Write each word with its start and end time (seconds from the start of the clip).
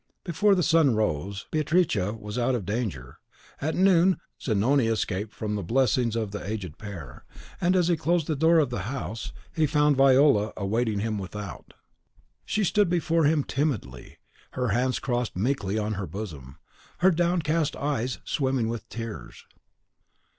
Before 0.23 0.55
the 0.55 0.63
sun 0.63 0.95
rose, 0.95 1.45
Beatrice 1.51 1.95
was 2.19 2.35
out 2.35 2.55
of 2.55 2.65
danger; 2.65 3.19
at 3.61 3.75
noon 3.75 4.17
Zanoni 4.41 4.87
escaped 4.87 5.31
from 5.31 5.53
the 5.53 5.61
blessings 5.61 6.15
of 6.15 6.31
the 6.31 6.43
aged 6.43 6.79
pair, 6.79 7.23
and 7.61 7.75
as 7.75 7.87
he 7.87 7.95
closed 7.95 8.25
the 8.25 8.35
door 8.35 8.57
of 8.57 8.71
the 8.71 8.79
house, 8.89 9.31
he 9.55 9.67
found 9.67 9.95
Viola 9.97 10.53
awaiting 10.57 11.01
him 11.01 11.19
without. 11.19 11.75
She 12.45 12.63
stood 12.63 12.89
before 12.89 13.25
him 13.25 13.43
timidly, 13.43 14.17
her 14.53 14.69
hands 14.69 14.97
crossed 14.97 15.35
meekly 15.37 15.77
on 15.77 15.93
her 15.93 16.07
bosom, 16.07 16.57
her 17.01 17.11
downcast 17.11 17.75
eyes 17.75 18.17
swimming 18.25 18.69
with 18.69 18.89
tears. 18.89 19.45